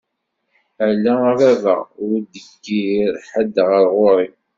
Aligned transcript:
Ala 0.87 1.13
a 1.29 1.31
baba 1.39 1.75
ur 2.03 2.13
d-igir 2.31 3.13
ḥed 3.29 3.55
ɣer 3.67 3.85
ɣur-i. 3.95 4.27